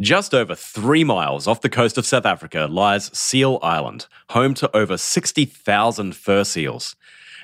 [0.00, 4.76] Just over three miles off the coast of South Africa lies Seal Island, home to
[4.76, 6.94] over 60,000 fur seals.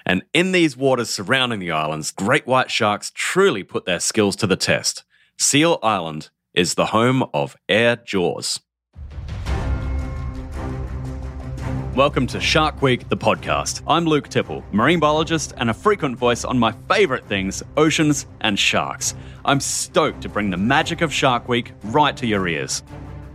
[0.07, 4.47] And in these waters surrounding the islands, great white sharks truly put their skills to
[4.47, 5.03] the test.
[5.37, 8.61] Seal Island is the home of Air Jaws.
[11.95, 13.81] Welcome to Shark Week, the podcast.
[13.87, 18.59] I'm Luke Tipple, marine biologist and a frequent voice on my favourite things, oceans and
[18.59, 19.15] sharks.
[19.45, 22.83] I'm stoked to bring the magic of Shark Week right to your ears.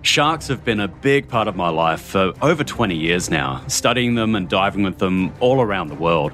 [0.02, 4.16] Sharks have been a big part of my life for over 20 years now, studying
[4.16, 6.34] them and diving with them all around the world.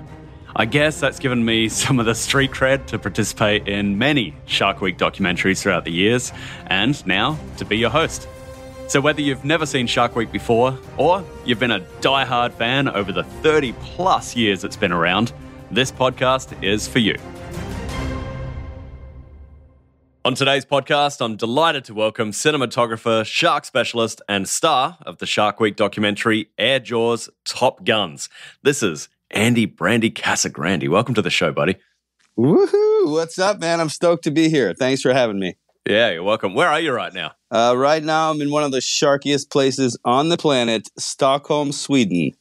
[0.56, 4.82] I guess that's given me some of the street cred to participate in many Shark
[4.82, 6.32] Week documentaries throughout the years,
[6.66, 8.28] and now to be your host.
[8.88, 13.12] So, whether you've never seen Shark Week before, or you've been a die-hard fan over
[13.12, 15.34] the 30 plus years it's been around,
[15.72, 17.16] this podcast is for you.
[20.24, 25.60] On today's podcast, I'm delighted to welcome cinematographer, shark specialist, and star of the Shark
[25.60, 28.30] Week documentary Air Jaws Top Guns.
[28.62, 30.90] This is Andy Brandy Casagrande.
[30.90, 31.76] Welcome to the show, buddy.
[32.38, 33.12] Woohoo!
[33.12, 33.80] What's up, man?
[33.80, 34.76] I'm stoked to be here.
[34.76, 35.56] Thanks for having me.
[35.88, 36.56] Yeah, you're welcome.
[36.56, 37.34] Where are you right now?
[37.52, 42.32] Uh, right now, I'm in one of the sharkiest places on the planet, Stockholm, Sweden,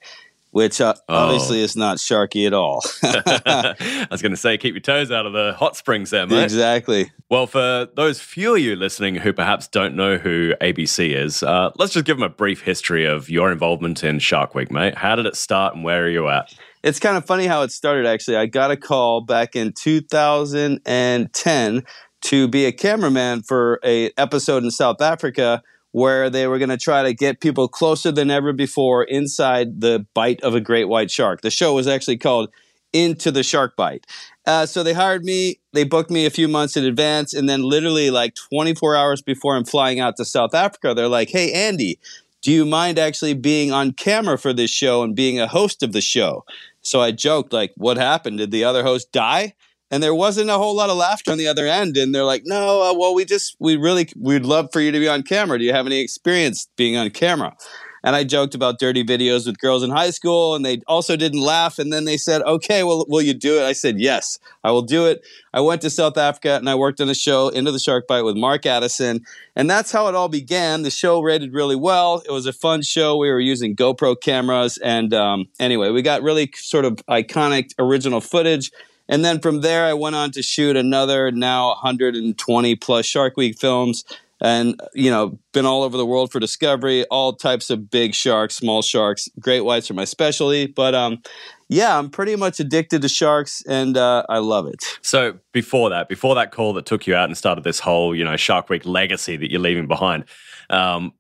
[0.53, 1.15] which uh, oh.
[1.15, 2.81] obviously is not sharky at all.
[3.03, 6.43] I was going to say, keep your toes out of the hot springs there, mate.
[6.43, 7.13] Exactly.
[7.29, 11.71] Well, for those few of you listening who perhaps don't know who ABC is, uh,
[11.77, 14.97] let's just give them a brief history of your involvement in Shark Week, mate.
[14.97, 16.55] How did it start and where are you at?
[16.83, 18.39] It's kind of funny how it started, actually.
[18.39, 21.83] I got a call back in 2010
[22.25, 26.77] to be a cameraman for a episode in South Africa where they were going to
[26.77, 31.11] try to get people closer than ever before inside the bite of a great white
[31.11, 31.43] shark.
[31.43, 32.51] The show was actually called
[32.93, 34.07] Into the Shark Bite.
[34.47, 37.63] Uh, so they hired me, they booked me a few months in advance, and then
[37.63, 41.99] literally like 24 hours before I'm flying out to South Africa, they're like, hey, Andy,
[42.43, 45.93] do you mind actually being on camera for this show and being a host of
[45.93, 46.45] the show?
[46.83, 48.39] So I joked, like, what happened?
[48.39, 49.55] Did the other host die?
[49.95, 51.97] And there wasn't a whole lot of laughter on the other end.
[51.97, 54.99] And they're like no uh, well we just we really we'd love for you to
[54.99, 55.57] be on camera.
[55.57, 57.57] Do you have any experience being on camera?
[58.03, 61.41] And i joked about dirty videos with girls in high school and they also didn't
[61.41, 61.79] laugh.
[61.79, 63.63] And then they said okay well will you do it?
[63.63, 65.25] I said yes i will do it.
[65.53, 68.23] I went to south africa and i worked on a show into the shark bite
[68.23, 69.21] with mark addison.
[69.55, 70.83] And that's how it all began.
[70.83, 72.21] The show rated really well.
[72.27, 73.17] It was a fun show.
[73.17, 74.77] We were using gopro cameras.
[74.77, 78.73] And um, anyway we got really sort of iconic original footage
[79.09, 83.59] and then from there, I went on to shoot another now 120 plus Shark Week
[83.59, 84.05] films
[84.41, 88.55] and, you know, been all over the world for Discovery, all types of big sharks,
[88.55, 90.67] small sharks, great whites are my specialty.
[90.67, 91.23] But, um,
[91.69, 94.85] yeah, I'm pretty much addicted to sharks and uh, I love it.
[95.03, 98.25] So before that, before that call that took you out and started this whole, you
[98.25, 100.25] know, Shark Week legacy that you're leaving behind,
[100.69, 101.13] um,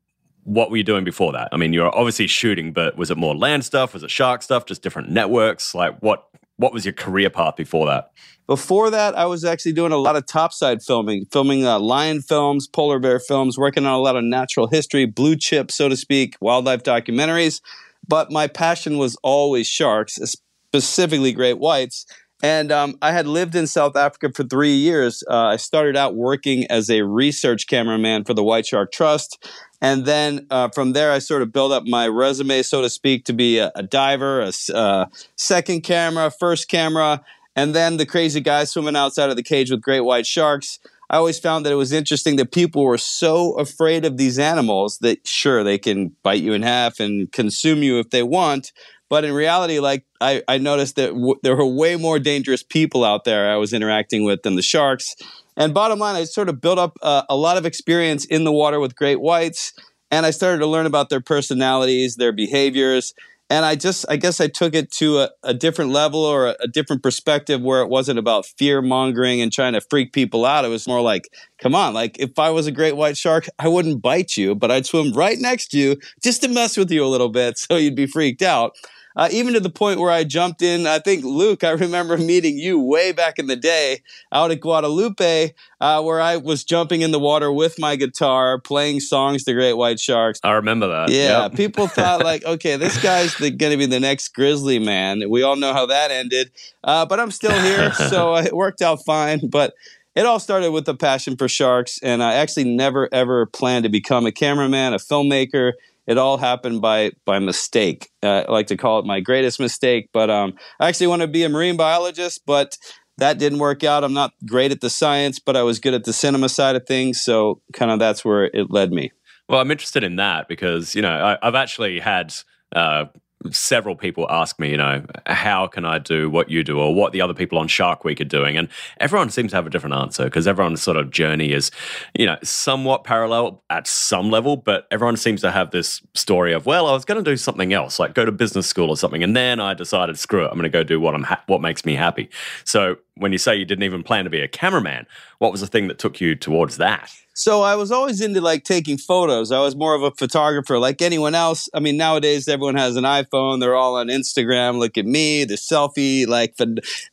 [0.42, 1.48] what were you doing before that?
[1.52, 3.94] I mean, you're obviously shooting, but was it more land stuff?
[3.94, 4.66] Was it shark stuff?
[4.66, 5.74] Just different networks?
[5.74, 6.26] Like what
[6.56, 8.10] what was your career path before that?
[8.47, 12.69] Before that, I was actually doing a lot of topside filming, filming uh, lion films,
[12.69, 16.37] polar bear films, working on a lot of natural history, blue chip, so to speak,
[16.41, 17.62] wildlife documentaries.
[18.06, 22.04] But my passion was always sharks, specifically great whites.
[22.43, 25.22] And um, I had lived in South Africa for three years.
[25.31, 29.43] Uh, I started out working as a research cameraman for the White Shark Trust.
[29.84, 33.26] And then uh, from there, I sort of built up my resume, so to speak,
[33.26, 35.06] to be a, a diver, a uh,
[35.36, 37.22] second camera, first camera,
[37.54, 40.78] and then the crazy guy swimming outside of the cage with great white sharks.
[41.10, 44.96] I always found that it was interesting that people were so afraid of these animals
[45.02, 48.72] that sure they can bite you in half and consume you if they want,
[49.10, 53.04] but in reality, like I, I noticed that w- there were way more dangerous people
[53.04, 55.14] out there I was interacting with than the sharks.
[55.56, 58.53] And bottom line, I sort of built up uh, a lot of experience in the
[58.53, 59.72] water with great whites,
[60.10, 63.15] and I started to learn about their personalities, their behaviors,
[63.50, 66.56] and I just, I guess, I took it to a, a different level or a,
[66.60, 70.64] a, different perspective where it wasn't about fear mongering and trying to freak people out.
[70.64, 71.28] It was more like,
[71.59, 74.70] come on, like if I was a great white shark, I wouldn't bite you, but
[74.70, 77.76] I'd swim right next to you just to mess with you a little bit, so
[77.76, 78.76] you'd be freaked out
[79.16, 80.87] uh, even to the point where I jumped in.
[80.87, 84.02] I think Luke, I remember meeting you way back in the day
[84.32, 89.00] out at Guadalupe, uh, where I was jumping in the water with my guitar, playing
[89.00, 90.40] songs to Great White Sharks.
[90.43, 91.11] I remember that.
[91.11, 91.52] Yeah, yep.
[91.56, 95.28] people thought like, okay, this guy's going to be the next Grizzly man.
[95.28, 96.50] We all know how that ended,
[96.82, 99.49] uh, but I'm still here, so it worked out fine.
[99.49, 99.75] But
[100.14, 103.88] it all started with a passion for sharks, and I actually never ever planned to
[103.88, 105.72] become a cameraman, a filmmaker
[106.06, 108.11] it all happened by by mistake.
[108.22, 110.11] Uh, I like to call it my greatest mistake.
[110.12, 112.76] But um, I actually want to be a marine biologist, but
[113.19, 114.05] that didn't work out.
[114.05, 116.87] I'm not great at the science, but I was good at the cinema side of
[116.87, 117.22] things.
[117.22, 119.12] So kind of that's where it led me.
[119.49, 122.34] Well, I'm interested in that because you know I, have actually had
[122.75, 123.06] uh,
[123.50, 127.12] several people ask me, you know, how can I do what you do or what
[127.12, 128.56] the other people on Shark Week are doing?
[128.56, 128.69] And
[128.99, 131.70] everyone seems to have a different answer because everyone's sort of journey is,
[132.14, 136.67] you know, somewhat parallel at some level, but everyone seems to have this story of,
[136.67, 139.23] well, I was going to do something else, like go to business school or something.
[139.23, 141.61] And then I decided, screw it, I'm going to go do what I'm ha- what
[141.61, 142.31] makes me happy.
[142.64, 145.06] So when you say you didn't even plan to be a cameraman,
[145.38, 147.11] what was the thing that took you towards that?
[147.37, 149.50] So I was always into like taking photos.
[149.50, 151.69] I was more of a photographer like anyone else.
[151.75, 153.58] I mean, nowadays everyone has an iPhone.
[153.58, 154.78] They're all on Instagram.
[154.78, 156.28] Look at me, the selfie.
[156.28, 156.55] Like,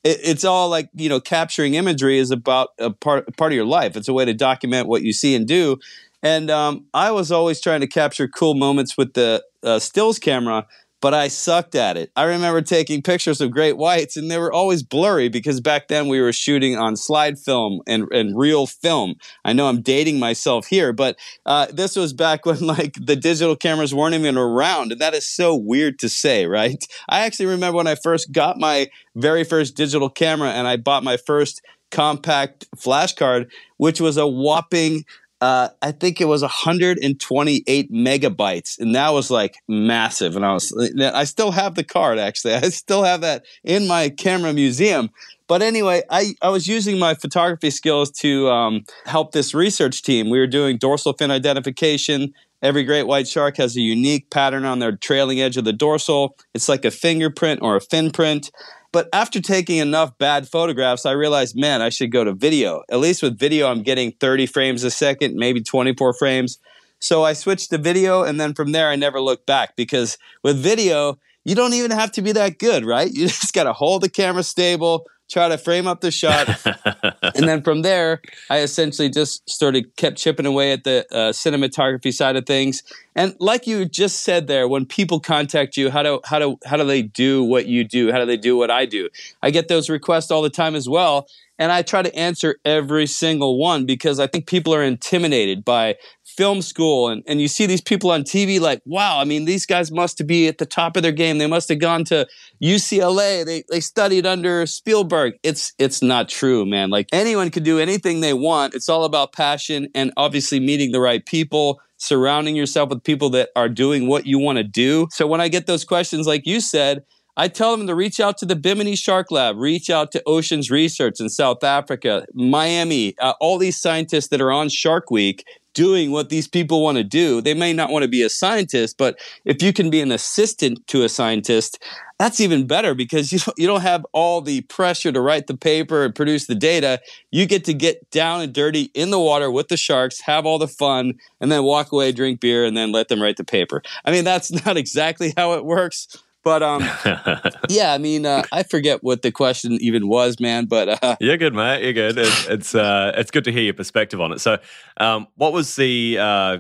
[0.04, 3.96] it's all like you know, capturing imagery is about a part part of your life.
[3.96, 5.80] It's a way to document what you see and do.
[6.24, 10.68] And um, I was always trying to capture cool moments with the uh, stills camera
[11.02, 12.12] but I sucked at it.
[12.16, 16.08] I remember taking pictures of great whites and they were always blurry because back then
[16.08, 19.16] we were shooting on slide film and, and real film.
[19.44, 23.56] I know I'm dating myself here, but uh, this was back when like the digital
[23.56, 24.92] cameras weren't even around.
[24.92, 26.86] And that is so weird to say, right?
[27.10, 31.04] I actually remember when I first got my very first digital camera and I bought
[31.04, 31.62] my first
[31.92, 35.06] compact flash card, which was a whopping
[35.42, 40.36] uh, I think it was 128 megabytes, and that was like massive.
[40.36, 40.72] And I was,
[41.02, 42.54] I still have the card actually.
[42.54, 45.10] I still have that in my camera museum.
[45.48, 50.30] But anyway, I, I was using my photography skills to um, help this research team.
[50.30, 52.34] We were doing dorsal fin identification.
[52.62, 56.38] Every great white shark has a unique pattern on their trailing edge of the dorsal.
[56.54, 58.52] It's like a fingerprint or a fin print.
[58.92, 62.84] But after taking enough bad photographs, I realized, man, I should go to video.
[62.92, 66.58] At least with video, I'm getting 30 frames a second, maybe 24 frames.
[67.00, 70.58] So I switched to video, and then from there, I never looked back because with
[70.58, 73.12] video, you don't even have to be that good, right?
[73.12, 76.48] You just got to hold the camera stable, try to frame up the shot.
[77.36, 82.14] and then from there, I essentially just started, kept chipping away at the uh, cinematography
[82.14, 82.84] side of things.
[83.16, 86.78] And like you just said there, when people contact you, how do, how do, how
[86.78, 88.12] do they do what you do?
[88.12, 89.10] How do they do what I do?
[89.42, 91.28] I get those requests all the time as well.
[91.62, 95.96] And I try to answer every single one because I think people are intimidated by
[96.26, 97.08] film school.
[97.08, 100.26] And, and you see these people on TV like, wow, I mean, these guys must
[100.26, 101.38] be at the top of their game.
[101.38, 102.28] They must have gone to
[102.64, 103.46] UCLA.
[103.46, 105.36] They, they studied under Spielberg.
[105.44, 106.90] It's, it's not true, man.
[106.90, 108.74] Like anyone can do anything they want.
[108.74, 113.50] It's all about passion and obviously meeting the right people surrounding yourself with people that
[113.56, 115.08] are doing what you want to do.
[115.12, 117.04] So when I get those questions, like you said,
[117.42, 120.70] I tell them to reach out to the Bimini Shark Lab, reach out to Oceans
[120.70, 125.44] Research in South Africa, Miami, uh, all these scientists that are on Shark Week
[125.74, 127.42] doing what these people want to do.
[127.42, 130.86] They may not want to be a scientist, but if you can be an assistant
[130.86, 131.82] to a scientist,
[132.20, 135.58] that's even better because you don't, you don't have all the pressure to write the
[135.58, 137.02] paper and produce the data.
[137.32, 140.60] You get to get down and dirty in the water with the sharks, have all
[140.60, 143.82] the fun, and then walk away, drink beer, and then let them write the paper.
[144.06, 146.08] I mean, that's not exactly how it works,
[146.44, 146.82] but um,
[147.70, 150.66] yeah, I mean, uh, I forget what the question even was, man.
[150.66, 151.84] But uh, you're good, mate.
[151.84, 152.18] You're good.
[152.18, 154.40] It's it's, uh, it's good to hear your perspective on it.
[154.40, 154.58] So,
[154.98, 156.58] um, what was the uh,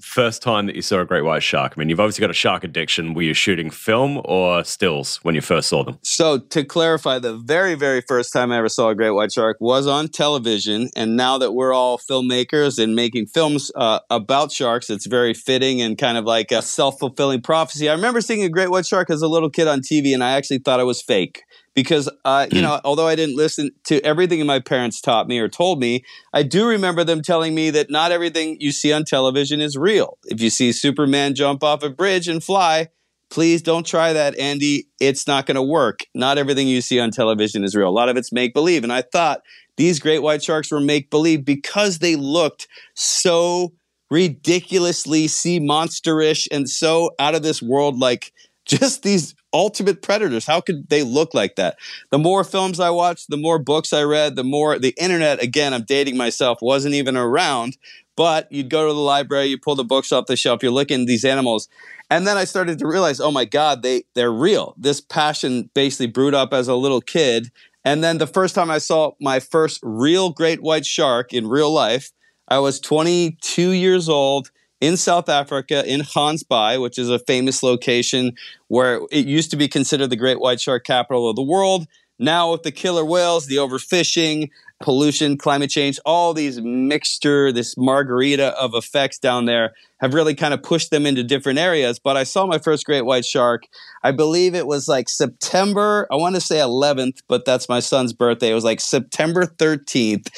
[0.00, 1.74] first time that you saw a great white shark?
[1.76, 3.14] I mean, you've obviously got a shark addiction.
[3.14, 5.98] Were you shooting film or stills when you first saw them?
[6.02, 9.56] So, to clarify, the very, very first time I ever saw a great white shark
[9.60, 10.90] was on television.
[10.96, 15.80] And now that we're all filmmakers and making films uh, about sharks, it's very fitting
[15.80, 17.88] and kind of like a self fulfilling prophecy.
[17.88, 20.32] I remember seeing a great white shark as a little kid on TV, and I
[20.32, 21.42] actually thought it was fake
[21.74, 25.48] because uh, you know although i didn't listen to everything my parents taught me or
[25.48, 29.60] told me i do remember them telling me that not everything you see on television
[29.60, 30.18] is real.
[30.24, 32.88] If you see superman jump off a bridge and fly
[33.30, 34.88] please don't try that andy.
[35.00, 36.00] It's not going to work.
[36.14, 37.88] Not everything you see on television is real.
[37.88, 39.42] A lot of it's make believe and i thought
[39.76, 43.72] these great white sharks were make believe because they looked so
[44.10, 48.32] ridiculously sea monsterish and so out of this world like
[48.66, 50.46] just these ultimate predators.
[50.46, 51.76] How could they look like that?
[52.10, 55.74] The more films I watched, the more books I read, the more the internet, again,
[55.74, 57.76] I'm dating myself, wasn't even around.
[58.14, 61.02] But you'd go to the library, you pull the books off the shelf, you're looking
[61.02, 61.68] at these animals.
[62.10, 64.74] And then I started to realize, oh my God, they, they're real.
[64.76, 67.50] This passion basically brewed up as a little kid.
[67.84, 71.72] And then the first time I saw my first real great white shark in real
[71.72, 72.12] life,
[72.48, 74.50] I was 22 years old
[74.82, 78.32] in South Africa, in Gansbaai, which is a famous location
[78.66, 81.86] where it used to be considered the great white shark capital of the world.
[82.18, 84.50] Now, with the killer whales, the overfishing,
[84.82, 90.52] pollution, climate change, all these mixture, this margarita of effects down there have really kind
[90.52, 92.00] of pushed them into different areas.
[92.00, 93.62] But I saw my first great white shark.
[94.02, 98.12] I believe it was like September, I want to say 11th, but that's my son's
[98.12, 98.50] birthday.
[98.50, 100.28] It was like September 13th,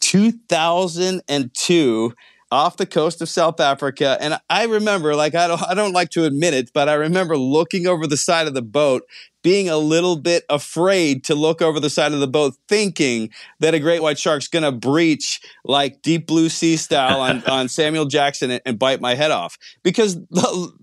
[0.00, 2.14] 2002
[2.52, 4.16] off the coast of South Africa.
[4.20, 7.36] And I remember, like, I don't, I don't like to admit it, but I remember
[7.36, 9.02] looking over the side of the boat,
[9.42, 13.74] being a little bit afraid to look over the side of the boat, thinking that
[13.74, 18.06] a great white shark's going to breach like deep blue sea style on, on Samuel
[18.06, 19.58] Jackson and, and, bite my head off.
[19.82, 20.16] Because,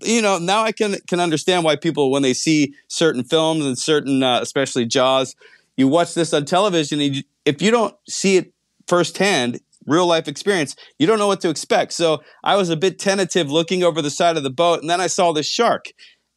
[0.02, 3.78] you know, now I can, can understand why people, when they see certain films and
[3.78, 5.34] certain, uh, especially Jaws,
[5.76, 8.52] you watch this on television, and you, if you don't see it
[8.86, 11.92] firsthand, real life experience, you don't know what to expect.
[11.92, 15.00] So I was a bit tentative looking over the side of the boat, and then
[15.00, 15.86] I saw this shark.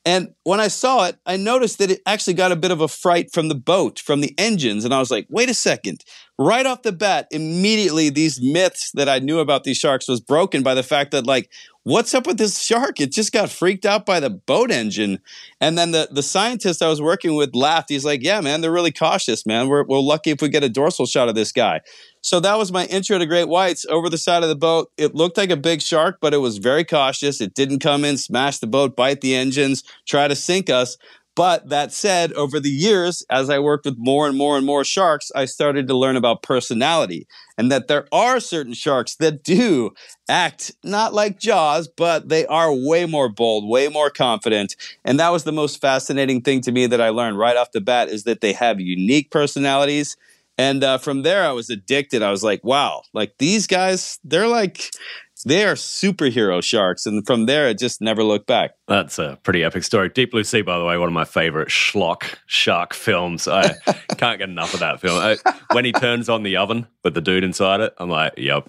[0.06, 2.88] And when I saw it, I noticed that it actually got a bit of a
[2.88, 4.86] fright from the boat, from the engines.
[4.86, 6.06] And I was like, wait a second.
[6.40, 10.64] Right off the bat, immediately these myths that I knew about these sharks was broken
[10.64, 11.52] by the fact that, like,
[11.88, 13.00] what's up with this shark?
[13.00, 15.20] It just got freaked out by the boat engine.
[15.62, 17.88] And then the, the scientist I was working with laughed.
[17.88, 19.70] He's like, yeah, man, they're really cautious, man.
[19.70, 21.80] We're, we're lucky if we get a dorsal shot of this guy.
[22.20, 24.92] So that was my intro to great whites over the side of the boat.
[24.98, 27.40] It looked like a big shark, but it was very cautious.
[27.40, 30.98] It didn't come in, smash the boat, bite the engines, try to sink us.
[31.38, 34.84] But that said, over the years, as I worked with more and more and more
[34.84, 37.28] sharks, I started to learn about personality
[37.60, 39.92] and that there are certain sharks that do
[40.28, 44.76] act not like Jaws, but they are way more bold, way more confident.
[45.06, 47.82] And that was the most fascinating thing to me that I learned right off the
[47.82, 50.18] bat is that they have unique personalities
[50.58, 52.24] and uh, from there, I was addicted.
[52.24, 54.90] I was like, wow, like these guys, they're like,
[55.48, 57.06] they are superhero sharks.
[57.06, 58.72] And from there, it just never looked back.
[58.88, 60.10] That's a pretty epic story.
[60.10, 63.48] Deep Blue Sea, by the way, one of my favorite schlock shark films.
[63.48, 63.74] I
[64.18, 65.18] can't get enough of that film.
[65.18, 65.38] I,
[65.72, 68.68] when he turns on the oven with the dude inside it, I'm like, yep,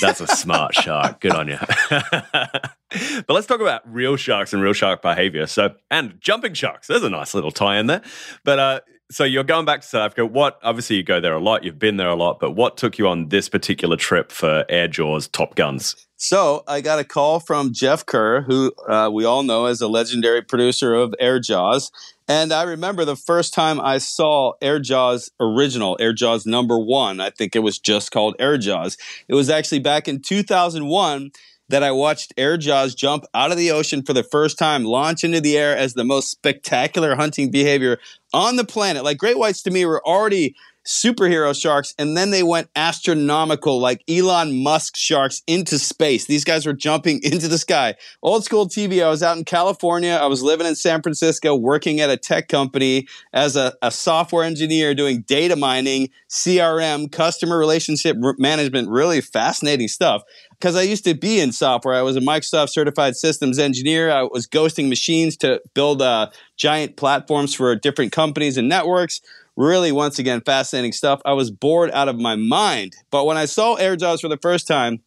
[0.00, 1.20] that's a smart shark.
[1.20, 1.58] Good on you.
[1.90, 5.46] but let's talk about real sharks and real shark behavior.
[5.46, 6.86] So, and jumping sharks.
[6.86, 8.02] There's a nice little tie in there.
[8.44, 8.80] But uh,
[9.12, 10.26] so you're going back to South Africa.
[10.26, 11.64] What obviously you go there a lot.
[11.64, 14.88] You've been there a lot, but what took you on this particular trip for Air
[14.88, 16.06] Jaws Top Guns?
[16.16, 19.88] So I got a call from Jeff Kurr, who uh, we all know as a
[19.88, 21.90] legendary producer of Air Jaws.
[22.28, 27.20] And I remember the first time I saw Air Jaws original, Air Jaws number one.
[27.20, 28.96] I think it was just called Air Jaws.
[29.26, 31.32] It was actually back in 2001
[31.72, 35.24] that I watched Air Jaws jump out of the ocean for the first time, launch
[35.24, 37.98] into the air as the most spectacular hunting behavior
[38.34, 39.04] on the planet.
[39.04, 40.54] Like great whites to me were already
[40.86, 46.26] superhero sharks, and then they went astronomical, like Elon Musk sharks into space.
[46.26, 47.94] These guys were jumping into the sky.
[48.22, 49.04] Old school TV.
[49.04, 50.12] I was out in California.
[50.12, 54.44] I was living in San Francisco, working at a tech company as a, a software
[54.44, 58.88] engineer, doing data mining, CRM, customer relationship management.
[58.88, 60.22] Really fascinating stuff
[60.62, 61.96] because I used to be in software.
[61.96, 64.12] I was a Microsoft certified systems engineer.
[64.12, 69.20] I was ghosting machines to build uh, giant platforms for different companies and networks.
[69.56, 71.20] Really, once again, fascinating stuff.
[71.24, 72.94] I was bored out of my mind.
[73.10, 75.00] But when I saw Air Jaws for the first time,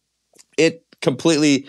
[0.56, 1.66] it completely,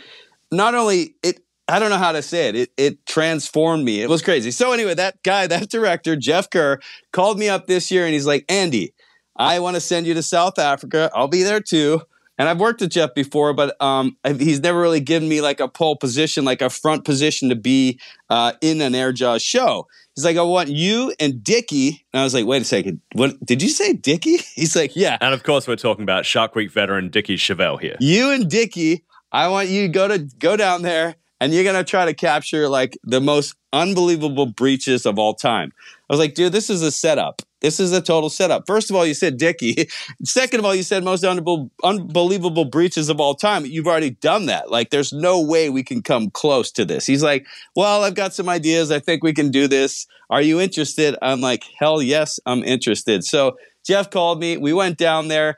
[0.51, 2.55] not only it, I don't know how to say it.
[2.55, 4.01] It it transformed me.
[4.01, 4.51] It was crazy.
[4.51, 6.79] So anyway, that guy, that director, Jeff Kurr,
[7.11, 8.93] called me up this year and he's like, Andy,
[9.35, 11.09] I want to send you to South Africa.
[11.13, 12.01] I'll be there too.
[12.37, 15.67] And I've worked with Jeff before, but um, he's never really given me like a
[15.67, 19.87] pole position, like a front position to be uh, in an Air Jaws show.
[20.15, 22.05] He's like, I want you and Dickie.
[22.13, 23.01] And I was like, wait a second.
[23.13, 24.37] What did you say, Dickie?
[24.55, 25.17] He's like, yeah.
[25.21, 27.95] And of course, we're talking about Shark Week veteran Dickie Chivell here.
[27.99, 31.83] You and Dickie, I want you to go to go down there and you're gonna
[31.83, 35.71] try to capture like the most unbelievable breaches of all time.
[36.09, 37.41] I was like, dude, this is a setup.
[37.61, 38.67] This is a total setup.
[38.67, 39.89] First of all, you said Dickie.
[40.23, 43.65] Second of all, you said most unbelievable breaches of all time.
[43.65, 44.69] You've already done that.
[44.69, 47.05] Like, there's no way we can come close to this.
[47.05, 48.91] He's like, Well, I've got some ideas.
[48.91, 50.05] I think we can do this.
[50.29, 51.15] Are you interested?
[51.21, 53.23] I'm like, Hell yes, I'm interested.
[53.23, 54.57] So Jeff called me.
[54.57, 55.57] We went down there.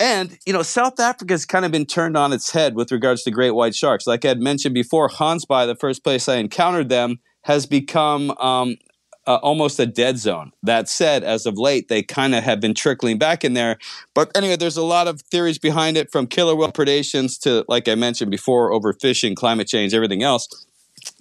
[0.00, 3.30] And, you know, South Africa's kind of been turned on its head with regards to
[3.30, 4.06] great white sharks.
[4.06, 8.76] Like I had mentioned before, Gansbaai, the first place I encountered them, has become um,
[9.28, 10.52] uh, almost a dead zone.
[10.62, 13.76] That said, as of late, they kind of have been trickling back in there.
[14.14, 17.88] But anyway, there's a lot of theories behind it from killer whale predations to, like
[17.88, 20.48] I mentioned before, overfishing, climate change, everything else.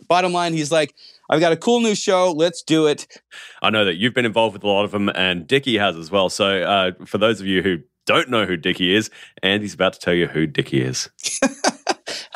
[0.07, 0.95] Bottom line, he's like,
[1.29, 2.31] I've got a cool new show.
[2.31, 3.21] Let's do it.
[3.61, 6.09] I know that you've been involved with a lot of them, and Dickie has as
[6.09, 6.29] well.
[6.29, 9.09] So, uh, for those of you who don't know who Dickie is,
[9.43, 11.09] Andy's about to tell you who Dickie is.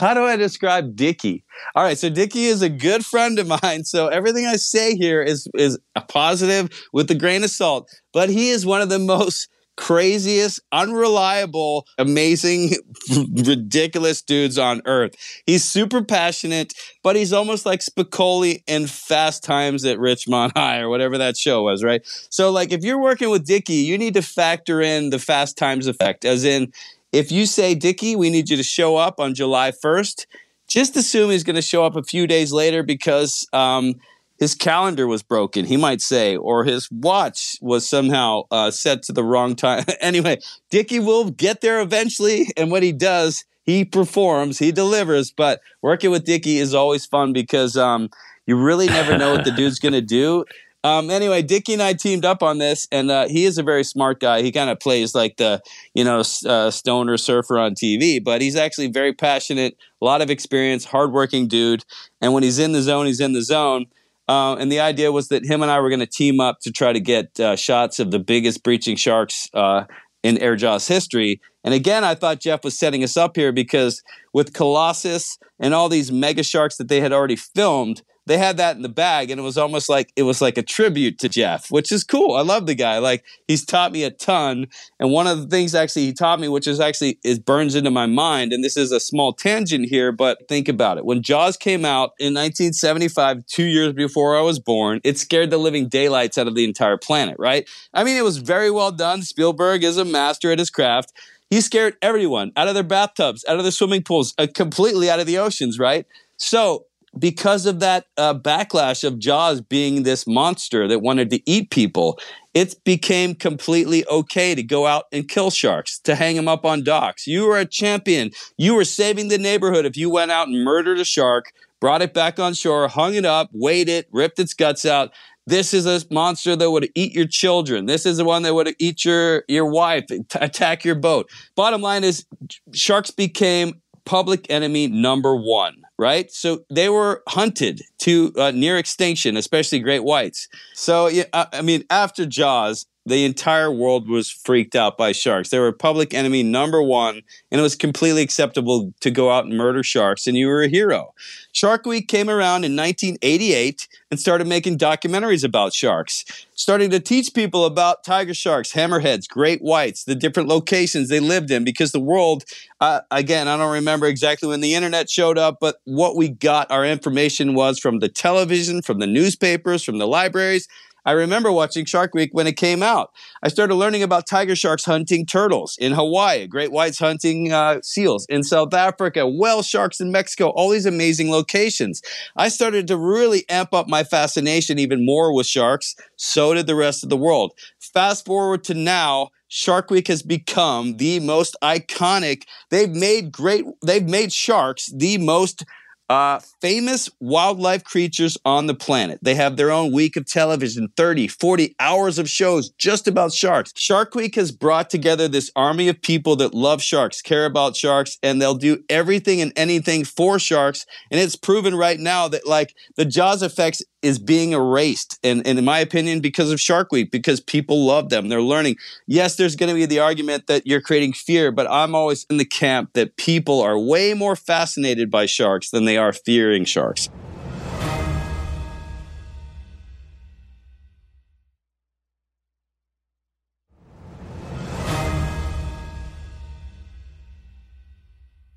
[0.01, 1.43] How do I describe Dickie?
[1.75, 3.83] All right, so Dickie is a good friend of mine.
[3.83, 7.87] So everything I say here is is a positive with a grain of salt.
[8.11, 12.71] But he is one of the most craziest, unreliable, amazing,
[13.45, 15.13] ridiculous dudes on earth.
[15.45, 20.89] He's super passionate, but he's almost like Spicoli in Fast Times at Richmond High or
[20.89, 22.01] whatever that show was, right?
[22.29, 25.87] So, like, if you're working with Dickie, you need to factor in the Fast Times
[25.87, 26.73] effect, as in,
[27.11, 30.25] if you say, Dickie, we need you to show up on July 1st,
[30.67, 33.95] just assume he's going to show up a few days later because um,
[34.39, 39.13] his calendar was broken, he might say, or his watch was somehow uh, set to
[39.13, 39.83] the wrong time.
[40.01, 40.39] anyway,
[40.69, 45.31] Dickie will get there eventually, and when he does, he performs, he delivers.
[45.31, 48.09] But working with Dickie is always fun because um,
[48.45, 50.45] you really never know what the dude's going to do.
[50.83, 53.83] Um, anyway, Dickie and I teamed up on this, and uh, he is a very
[53.83, 54.41] smart guy.
[54.41, 55.61] He kind of plays like the
[55.93, 60.29] you know uh, stoner surfer on TV, but he's actually very passionate, a lot of
[60.29, 61.85] experience, hardworking dude.
[62.19, 63.85] And when he's in the zone, he's in the zone.
[64.27, 66.71] Uh, and the idea was that him and I were going to team up to
[66.71, 69.83] try to get uh, shots of the biggest breaching sharks uh,
[70.23, 71.41] in Air Jaws history.
[71.63, 74.01] And again, I thought Jeff was setting us up here because
[74.33, 78.75] with Colossus and all these mega sharks that they had already filmed, they had that
[78.75, 81.71] in the bag and it was almost like it was like a tribute to Jeff,
[81.71, 82.35] which is cool.
[82.35, 82.99] I love the guy.
[82.99, 84.67] Like he's taught me a ton.
[84.99, 87.91] And one of the things actually he taught me, which is actually is burns into
[87.91, 91.05] my mind, and this is a small tangent here, but think about it.
[91.05, 95.57] When Jaws came out in 1975, two years before I was born, it scared the
[95.57, 97.67] living daylights out of the entire planet, right?
[97.93, 99.23] I mean, it was very well done.
[99.23, 101.13] Spielberg is a master at his craft.
[101.49, 105.19] He scared everyone out of their bathtubs, out of their swimming pools, uh, completely out
[105.19, 106.05] of the oceans, right?
[106.37, 106.85] So
[107.17, 112.19] because of that uh, backlash of Jaws being this monster that wanted to eat people,
[112.53, 116.83] it became completely okay to go out and kill sharks, to hang them up on
[116.83, 117.27] docks.
[117.27, 118.31] You were a champion.
[118.57, 122.13] You were saving the neighborhood if you went out and murdered a shark, brought it
[122.13, 125.11] back on shore, hung it up, weighed it, ripped its guts out.
[125.47, 127.87] This is a monster that would eat your children.
[127.87, 131.29] This is the one that would eat your, your wife, t- attack your boat.
[131.55, 132.25] Bottom line is,
[132.73, 136.31] sharks became public enemy number one right?
[136.31, 140.47] So they were hunted to uh, near extinction, especially great whites.
[140.73, 145.49] So, yeah, I mean, after Jaws, the entire world was freaked out by sharks.
[145.49, 149.57] They were public enemy number one, and it was completely acceptable to go out and
[149.57, 151.13] murder sharks, and you were a hero.
[151.51, 157.33] Shark Week came around in 1988 and started making documentaries about sharks, starting to teach
[157.33, 161.99] people about tiger sharks, hammerheads, great whites, the different locations they lived in, because the
[161.99, 162.43] world,
[162.81, 166.69] uh, again, I don't remember exactly when the internet showed up, but what we got,
[166.69, 170.67] our information was from the television, from the newspapers, from the libraries
[171.05, 173.11] I remember watching Shark Week when it came out.
[173.41, 178.27] I started learning about tiger sharks hunting turtles in Hawaii, great whites hunting uh, seals
[178.29, 182.01] in South Africa, whale sharks in Mexico, all these amazing locations.
[182.35, 185.95] I started to really amp up my fascination even more with sharks.
[186.17, 187.53] So did the rest of the world.
[187.79, 192.43] Fast forward to now, Shark Week has become the most iconic.
[192.69, 195.65] They've made great, they've made sharks the most
[196.11, 199.17] uh, famous wildlife creatures on the planet.
[199.21, 203.71] They have their own week of television, 30, 40 hours of shows just about sharks.
[203.77, 208.17] Shark Week has brought together this army of people that love sharks, care about sharks,
[208.21, 210.85] and they'll do everything and anything for sharks.
[211.11, 215.19] And it's proven right now that, like, the Jaws effects is being erased.
[215.23, 218.29] And, and in my opinion, because of Shark Week, because people love them.
[218.29, 218.77] They're learning.
[219.07, 222.37] Yes, there's going to be the argument that you're creating fear, but I'm always in
[222.37, 227.09] the camp that people are way more fascinated by sharks than they are fearing sharks.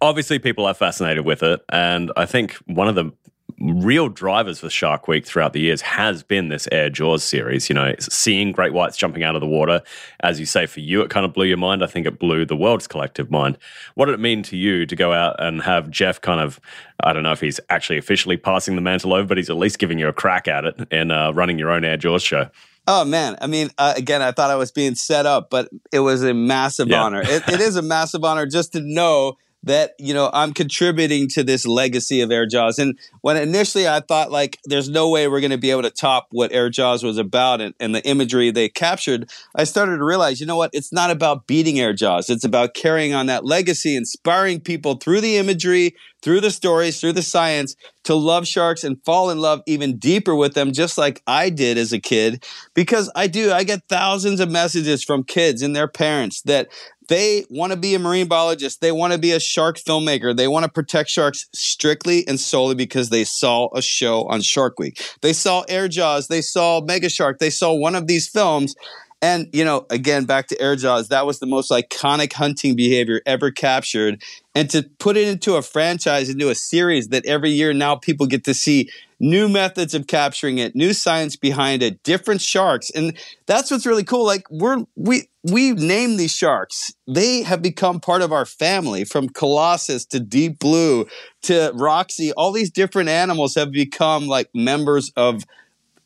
[0.00, 1.62] Obviously, people are fascinated with it.
[1.70, 3.10] And I think one of the
[3.64, 7.68] real drivers for Shark Week throughout the years has been this Air Jaws series.
[7.68, 9.82] You know, seeing great whites jumping out of the water.
[10.20, 11.82] As you say, for you, it kind of blew your mind.
[11.82, 13.58] I think it blew the world's collective mind.
[13.94, 16.60] What did it mean to you to go out and have Jeff kind of,
[17.02, 19.78] I don't know if he's actually officially passing the mantle over, but he's at least
[19.78, 22.50] giving you a crack at it and uh, running your own Air Jaws show?
[22.86, 26.00] Oh man, I mean, uh, again, I thought I was being set up, but it
[26.00, 27.02] was a massive yeah.
[27.02, 27.22] honor.
[27.22, 31.42] It, it is a massive honor just to know that you know I'm contributing to
[31.42, 32.78] this legacy of Air Jaws.
[32.78, 35.90] And when initially I thought like there's no way we're going to be able to
[35.90, 40.04] top what Air Jaws was about and, and, the imagery they captured, I started to
[40.04, 40.70] realize, you know what?
[40.72, 42.28] It's not about beating Air Jaws.
[42.28, 47.12] It's about carrying on that legacy, inspiring people through the imagery, through the stories, through
[47.12, 51.22] the science to love sharks and fall in love even deeper with them, just like
[51.26, 52.44] I did as a kid.
[52.74, 56.68] Because I do, I get thousands of messages from kids and their parents that
[57.08, 58.80] they want to be a marine biologist.
[58.80, 60.34] They want to be a shark filmmaker.
[60.34, 64.78] They want to protect sharks strictly and solely because they saw a show on Shark
[64.78, 65.02] Week.
[65.20, 66.28] They saw Air Jaws.
[66.28, 67.38] They saw Mega Shark.
[67.38, 68.74] They saw one of these films
[69.22, 73.22] And, you know, again, back to air jaws, that was the most iconic hunting behavior
[73.24, 74.22] ever captured.
[74.54, 78.26] And to put it into a franchise, into a series that every year now people
[78.26, 82.90] get to see new methods of capturing it, new science behind it, different sharks.
[82.90, 84.26] And that's what's really cool.
[84.26, 86.92] Like we're, we, we name these sharks.
[87.08, 91.06] They have become part of our family from Colossus to Deep Blue
[91.42, 92.32] to Roxy.
[92.32, 95.44] All these different animals have become like members of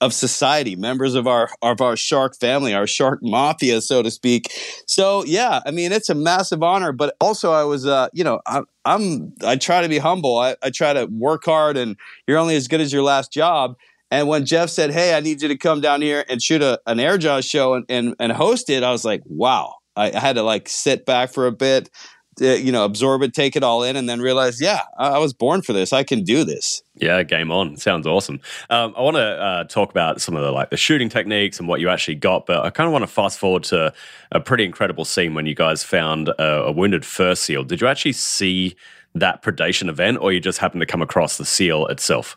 [0.01, 4.53] of society, members of our of our shark family, our shark mafia, so to speak.
[4.87, 8.41] So yeah, I mean it's a massive honor, but also I was, uh, you know,
[8.47, 10.39] I, I'm I try to be humble.
[10.39, 13.77] I, I try to work hard, and you're only as good as your last job.
[14.11, 16.81] And when Jeff said, "Hey, I need you to come down here and shoot a,
[16.87, 20.37] an Airjaws show and, and and host it," I was like, "Wow!" I, I had
[20.37, 21.91] to like sit back for a bit,
[22.41, 25.33] you know, absorb it, take it all in, and then realize, yeah, I, I was
[25.33, 25.93] born for this.
[25.93, 26.83] I can do this.
[26.95, 27.77] Yeah, game on.
[27.77, 28.41] Sounds awesome.
[28.71, 31.69] Um, I want to uh, talk about some of the like the shooting techniques and
[31.69, 33.93] what you actually got, but I kind of want to fast forward to
[34.33, 37.65] a pretty incredible scene when you guys found a, a wounded fur seal.
[37.65, 38.77] Did you actually see
[39.15, 42.37] that predation event, or you just happened to come across the seal itself?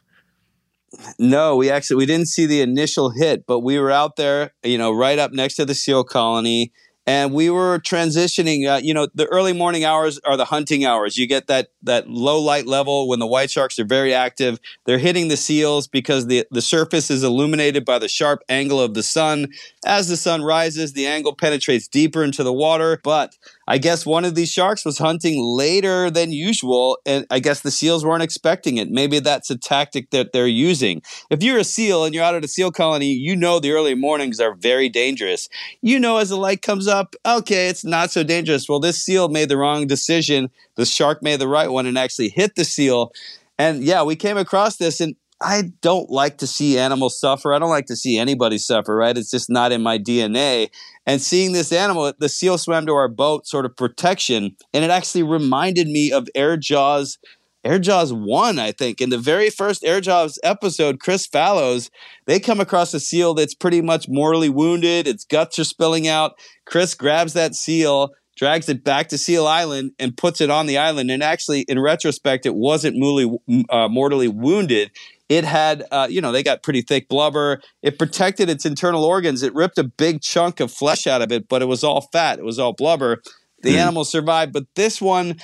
[1.18, 4.78] No, we actually we didn't see the initial hit, but we were out there, you
[4.78, 6.72] know, right up next to the seal colony
[7.08, 11.18] and we were transitioning uh, you know the early morning hours are the hunting hours.
[11.18, 14.60] You get that that low light level when the white sharks are very active.
[14.86, 18.94] They're hitting the seals because the the surface is illuminated by the sharp angle of
[18.94, 19.48] the sun.
[19.86, 23.36] As the sun rises the angle penetrates deeper into the water but
[23.68, 27.72] I guess one of these sharks was hunting later than usual, and I guess the
[27.72, 28.90] seals weren't expecting it.
[28.90, 31.02] Maybe that's a tactic that they're using.
[31.30, 33.96] If you're a seal and you're out at a seal colony, you know the early
[33.96, 35.48] mornings are very dangerous.
[35.82, 38.68] You know, as the light comes up, okay, it's not so dangerous.
[38.68, 40.50] Well, this seal made the wrong decision.
[40.76, 43.12] The shark made the right one and actually hit the seal.
[43.58, 47.52] And yeah, we came across this, and I don't like to see animals suffer.
[47.54, 49.18] I don't like to see anybody suffer, right?
[49.18, 50.70] It's just not in my DNA.
[51.08, 54.92] And seeing this animal, the seal swam to our boat, sort of protection, and it
[54.92, 57.18] actually reminded me of Air Jaws.
[57.64, 59.02] Air Jaws 1, I think.
[59.02, 61.92] In the very first Air Jaws episode, Chris Fallows,
[62.26, 65.08] they come across a seal that's pretty much mortally wounded.
[65.08, 66.34] Its guts are spilling out.
[66.66, 70.80] Chris grabs that seal, drags it back to Seal Island, and puts it on the
[70.80, 71.12] island.
[71.12, 73.38] And actually, in retrospect, it wasn't mortally,
[73.70, 74.90] uh, mortally wounded.
[75.32, 77.62] It had, uh, you know, they got pretty thick blubber.
[77.82, 79.44] It protected its internal organs.
[79.44, 82.38] It ripped a big chunk of flesh out of it, but it was all fat.
[82.38, 83.22] It was all blubber.
[83.62, 83.78] The mm.
[83.78, 85.38] animal survived, but this one,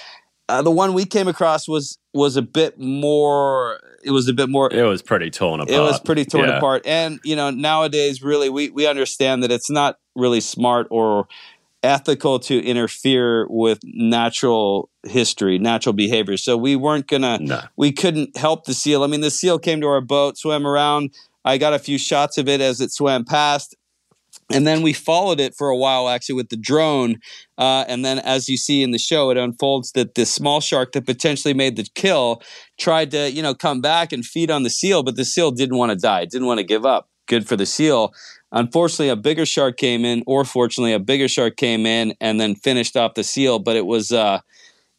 [0.49, 3.79] uh, the one we came across was was a bit more.
[4.03, 4.69] It was a bit more.
[4.73, 5.73] It was pretty torn apart.
[5.73, 6.57] It was pretty torn yeah.
[6.57, 11.29] apart, and you know, nowadays, really, we we understand that it's not really smart or
[11.83, 16.37] ethical to interfere with natural history, natural behavior.
[16.37, 17.61] So we weren't gonna, no.
[17.75, 19.03] we couldn't help the seal.
[19.03, 21.11] I mean, the seal came to our boat, swam around.
[21.45, 23.75] I got a few shots of it as it swam past.
[24.49, 27.17] And then we followed it for a while, actually, with the drone.
[27.57, 30.93] Uh, and then, as you see in the show, it unfolds that this small shark
[30.93, 32.41] that potentially made the kill
[32.79, 35.77] tried to, you know, come back and feed on the seal, but the seal didn't
[35.77, 37.09] want to die, didn't want to give up.
[37.27, 38.13] Good for the seal.
[38.51, 42.55] Unfortunately, a bigger shark came in, or fortunately, a bigger shark came in and then
[42.55, 43.59] finished off the seal.
[43.59, 44.39] But it was uh,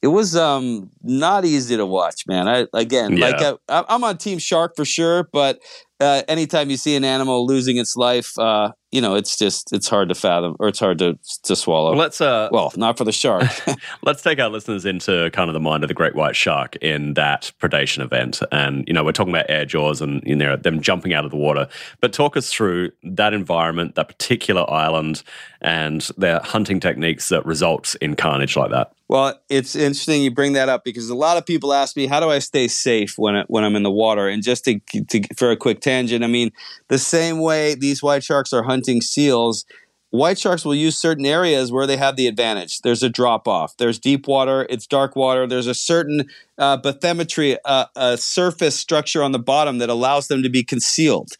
[0.03, 2.47] it was um, not easy to watch, man.
[2.47, 3.27] I again, yeah.
[3.27, 5.61] like I, I'm on Team Shark for sure, but
[5.99, 9.89] uh, anytime you see an animal losing its life, uh, you know, it's just it's
[9.89, 11.91] hard to fathom or it's hard to to swallow.
[11.91, 13.51] Well, let's uh, well, not for the shark.
[14.03, 17.15] let's take our listeners into kind of the mind of the great white shark in
[17.15, 20.81] that predation event, and you know, we're talking about air jaws and you know them
[20.81, 21.69] jumping out of the water.
[22.01, 25.23] But talk us through that environment, that particular island,
[25.61, 28.93] and their hunting techniques that results in carnage like that.
[29.09, 32.21] Well, it's interesting you bring that up because a lot of people ask me, how
[32.21, 34.29] do I stay safe when I, when I'm in the water?
[34.29, 36.53] And just to, to for a quick tangent, I mean,
[36.89, 39.65] the same way these white sharks are hunting seals,
[40.11, 42.81] white sharks will use certain areas where they have the advantage.
[42.81, 43.77] There's a drop off.
[43.77, 44.67] There's deep water.
[44.71, 45.47] It's dark water.
[45.47, 50.43] There's a certain uh, bathymetry, uh, a surface structure on the bottom that allows them
[50.43, 51.33] to be concealed.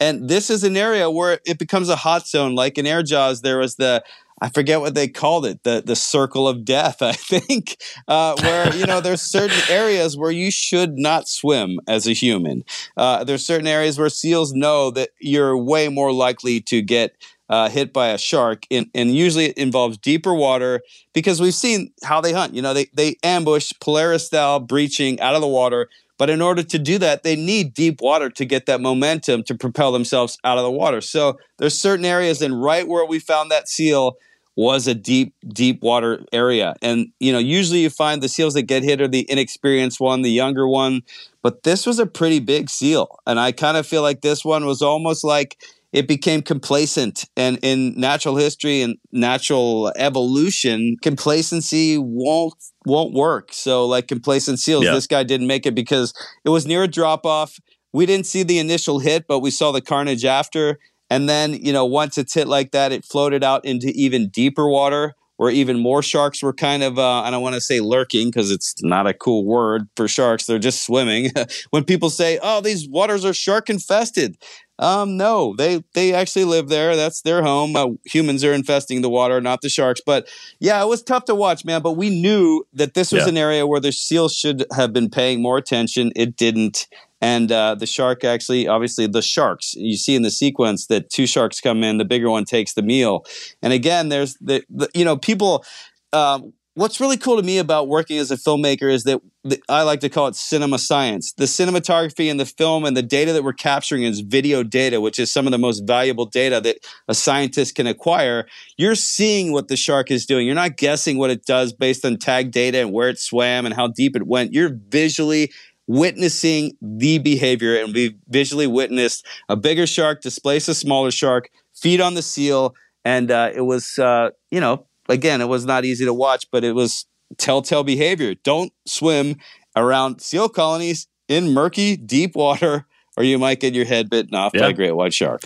[0.00, 2.54] And this is an area where it becomes a hot zone.
[2.54, 4.02] Like in Air Jaws, there was the
[4.40, 7.76] I forget what they called it, the the circle of death, I think,
[8.08, 12.64] uh, where you know there's certain areas where you should not swim as a human.
[12.96, 17.16] Uh, there's certain areas where seals know that you're way more likely to get
[17.48, 21.92] uh, hit by a shark, and, and usually it involves deeper water because we've seen
[22.02, 22.54] how they hunt.
[22.54, 25.88] You know, they they ambush Polaris style breaching out of the water.
[26.18, 29.54] But in order to do that, they need deep water to get that momentum to
[29.54, 31.00] propel themselves out of the water.
[31.00, 34.16] So there's certain areas, and right where we found that seal,
[34.56, 36.74] was a deep, deep water area.
[36.80, 40.22] And, you know, usually you find the seals that get hit are the inexperienced one,
[40.22, 41.02] the younger one.
[41.42, 43.18] But this was a pretty big seal.
[43.26, 45.62] And I kind of feel like this one was almost like
[45.96, 47.24] it became complacent.
[47.38, 52.52] And in natural history and natural evolution, complacency won't
[52.84, 53.48] won't work.
[53.54, 54.92] So like complacent seals, yeah.
[54.92, 56.12] this guy didn't make it because
[56.44, 57.58] it was near a drop off.
[57.94, 60.78] We didn't see the initial hit, but we saw the carnage after.
[61.08, 64.68] And then, you know, once it's hit like that, it floated out into even deeper
[64.68, 68.28] water where even more sharks were kind of, uh, I don't want to say lurking
[68.28, 70.46] because it's not a cool word for sharks.
[70.46, 71.30] They're just swimming.
[71.70, 74.38] when people say, oh, these waters are shark infested,
[74.78, 76.96] um, no, they they actually live there.
[76.96, 77.74] That's their home.
[77.76, 80.00] Uh, humans are infesting the water, not the sharks.
[80.04, 80.28] But
[80.60, 81.80] yeah, it was tough to watch, man.
[81.80, 83.30] But we knew that this was yeah.
[83.30, 86.12] an area where the seals should have been paying more attention.
[86.14, 86.88] It didn't.
[87.22, 89.74] And uh, the shark actually, obviously, the sharks.
[89.74, 92.82] You see in the sequence that two sharks come in, the bigger one takes the
[92.82, 93.24] meal.
[93.62, 95.64] And again, there's the, the you know people.
[96.12, 99.82] Um, what's really cool to me about working as a filmmaker is that the, I
[99.82, 101.32] like to call it cinema science.
[101.32, 105.18] The cinematography and the film and the data that we're capturing is video data, which
[105.18, 106.76] is some of the most valuable data that
[107.08, 108.46] a scientist can acquire.
[108.76, 110.44] You're seeing what the shark is doing.
[110.44, 113.74] You're not guessing what it does based on tag data and where it swam and
[113.74, 114.52] how deep it went.
[114.52, 115.52] You're visually
[115.86, 122.02] witnessing the behavior and we visually witnessed a bigger shark displace a smaller shark, feed
[122.02, 122.74] on the seal.
[123.02, 126.64] And uh, it was, uh, you know, again, it was not easy to watch, but
[126.64, 127.06] it was
[127.38, 128.34] telltale behavior.
[128.34, 129.36] Don't swim
[129.74, 134.52] around seal colonies in murky, deep water, or you might get your head bitten off
[134.52, 135.42] by a great white shark.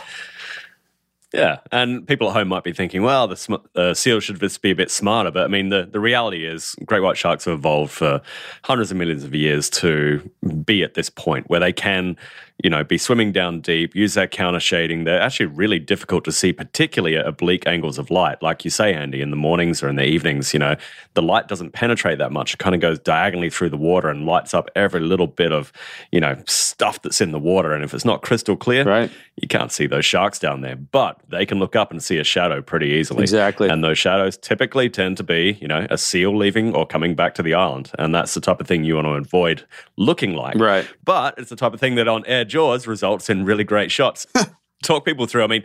[1.32, 4.62] Yeah, and people at home might be thinking, well, the sm- uh, seal should just
[4.62, 5.30] be a bit smarter.
[5.30, 8.20] But I mean, the, the reality is, great white sharks have evolved for
[8.64, 10.28] hundreds of millions of years to
[10.64, 12.16] be at this point where they can
[12.62, 15.04] you know, be swimming down deep, use that counter shading.
[15.04, 18.42] They're actually really difficult to see, particularly at oblique angles of light.
[18.42, 20.76] Like you say, Andy, in the mornings or in the evenings, you know,
[21.14, 22.54] the light doesn't penetrate that much.
[22.54, 25.72] It kind of goes diagonally through the water and lights up every little bit of,
[26.12, 27.72] you know, stuff that's in the water.
[27.72, 29.10] And if it's not crystal clear, right.
[29.36, 30.76] you can't see those sharks down there.
[30.76, 33.22] But they can look up and see a shadow pretty easily.
[33.22, 33.68] Exactly.
[33.68, 37.34] And those shadows typically tend to be, you know, a seal leaving or coming back
[37.36, 37.90] to the island.
[37.98, 39.64] And that's the type of thing you want to avoid
[39.96, 40.56] looking like.
[40.56, 40.88] Right.
[41.04, 44.26] But it's the type of thing that on air jaws results in really great shots.
[44.82, 45.44] talk people through.
[45.44, 45.64] I mean,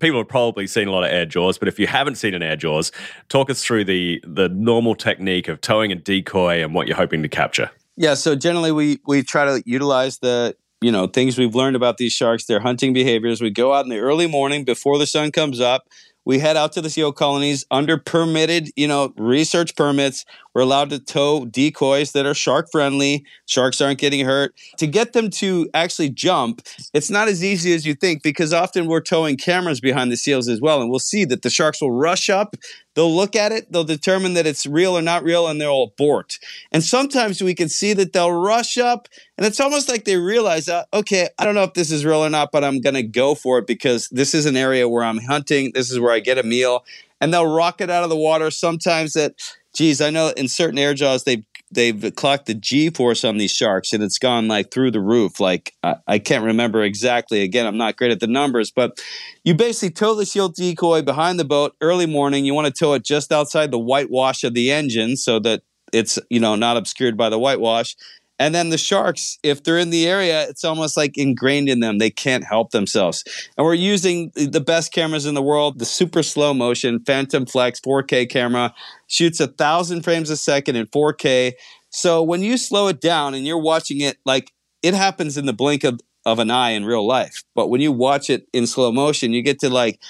[0.00, 2.42] people have probably seen a lot of air jaws, but if you haven't seen an
[2.42, 2.92] air jaws,
[3.28, 7.22] talk us through the the normal technique of towing a decoy and what you're hoping
[7.22, 7.70] to capture.
[7.96, 11.98] Yeah, so generally we we try to utilize the you know things we've learned about
[11.98, 13.40] these sharks, their hunting behaviors.
[13.40, 15.88] We go out in the early morning before the sun comes up.
[16.24, 20.24] We head out to the seal colonies under permitted, you know, research permits.
[20.56, 23.26] We're allowed to tow decoys that are shark friendly.
[23.44, 24.54] Sharks aren't getting hurt.
[24.78, 26.62] To get them to actually jump,
[26.94, 30.48] it's not as easy as you think because often we're towing cameras behind the seals
[30.48, 30.80] as well.
[30.80, 32.56] And we'll see that the sharks will rush up,
[32.94, 36.38] they'll look at it, they'll determine that it's real or not real, and they'll abort.
[36.72, 40.70] And sometimes we can see that they'll rush up, and it's almost like they realize,
[40.70, 43.02] uh, okay, I don't know if this is real or not, but I'm going to
[43.02, 45.72] go for it because this is an area where I'm hunting.
[45.74, 46.86] This is where I get a meal.
[47.18, 48.50] And they'll rocket out of the water.
[48.50, 49.34] Sometimes that
[49.76, 53.52] geez, I know in certain air jaws they've they've clocked the G force on these
[53.52, 55.40] sharks and it's gone like through the roof.
[55.40, 57.42] Like I, I, can't remember exactly.
[57.42, 59.00] Again, I'm not great at the numbers, but
[59.44, 62.44] you basically tow the seal decoy behind the boat early morning.
[62.44, 65.62] You want to tow it just outside the whitewash of the engine so that
[65.92, 67.96] it's you know not obscured by the whitewash.
[68.38, 71.98] And then the sharks, if they're in the area, it's almost like ingrained in them.
[71.98, 73.24] They can't help themselves.
[73.56, 77.80] And we're using the best cameras in the world, the super slow motion Phantom Flex
[77.80, 78.74] 4K camera,
[79.06, 81.52] shoots a thousand frames a second in 4K.
[81.90, 85.52] So when you slow it down and you're watching it, like it happens in the
[85.52, 87.42] blink of, of an eye in real life.
[87.54, 90.00] But when you watch it in slow motion, you get to like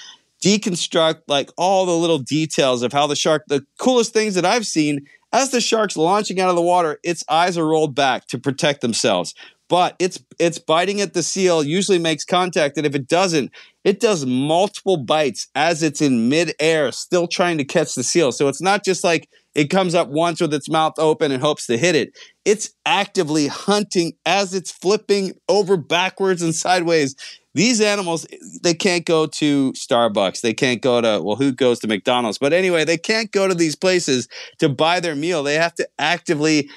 [0.43, 4.67] deconstruct like all the little details of how the shark, the coolest things that I've
[4.67, 8.39] seen as the shark's launching out of the water, its eyes are rolled back to
[8.39, 9.33] protect themselves.
[9.69, 13.51] But it's it's biting at the seal, usually makes contact, and if it doesn't,
[13.87, 18.33] it does multiple bites as it's in midair, still trying to catch the seal.
[18.33, 21.67] So it's not just like it comes up once with its mouth open and hopes
[21.67, 22.11] to hit it.
[22.43, 27.15] It's actively hunting as it's flipping over backwards and sideways
[27.57, 28.27] these animals,
[28.61, 30.41] they can't go to Starbucks.
[30.41, 32.37] They can't go to, well, who goes to McDonald's?
[32.37, 34.27] But anyway, they can't go to these places
[34.59, 35.41] to buy their meal.
[35.41, 36.69] They have to actively,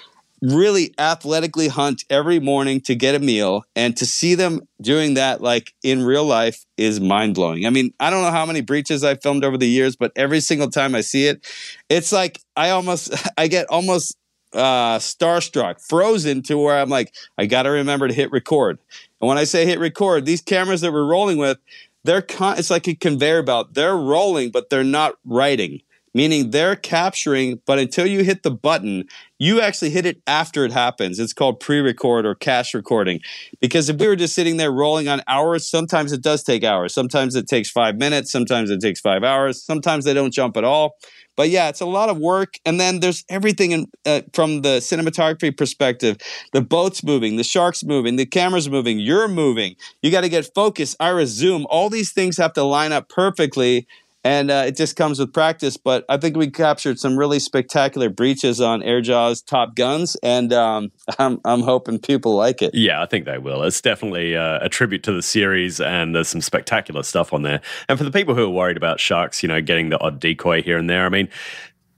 [0.42, 3.64] really athletically hunt every morning to get a meal.
[3.76, 7.66] And to see them doing that, like in real life, is mind blowing.
[7.66, 10.40] I mean, I don't know how many breaches I filmed over the years, but every
[10.40, 11.46] single time I see it,
[11.88, 14.16] it's like I almost, I get almost
[14.52, 18.78] uh, starstruck, frozen to where I'm like, I got to remember to hit record.
[19.20, 21.58] And when I say hit record, these cameras that we're rolling with,
[22.04, 23.74] they're con- it's like a conveyor belt.
[23.74, 25.82] They're rolling, but they're not writing.
[26.14, 29.04] Meaning they're capturing, but until you hit the button,
[29.38, 31.18] you actually hit it after it happens.
[31.18, 33.20] It's called pre record or cache recording.
[33.60, 36.92] Because if we were just sitting there rolling on hours, sometimes it does take hours.
[36.92, 38.30] Sometimes it takes five minutes.
[38.30, 39.62] Sometimes it takes five hours.
[39.62, 40.96] Sometimes they don't jump at all.
[41.36, 42.54] But yeah, it's a lot of work.
[42.66, 46.18] And then there's everything in, uh, from the cinematography perspective
[46.52, 49.76] the boat's moving, the shark's moving, the camera's moving, you're moving.
[50.02, 51.66] You got to get focus, iris, zoom.
[51.70, 53.86] All these things have to line up perfectly
[54.24, 55.76] and uh, it just comes with practice.
[55.76, 60.92] But I think we captured some really spectacular breaches on Airjaw's Top Guns, and um,
[61.18, 62.74] I'm I'm hoping people like it.
[62.74, 63.62] Yeah, I think they will.
[63.62, 67.60] It's definitely uh, a tribute to the series, and there's some spectacular stuff on there.
[67.88, 70.62] And for the people who are worried about sharks, you know, getting the odd decoy
[70.62, 71.28] here and there, I mean.